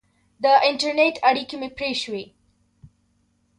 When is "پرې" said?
1.77-1.91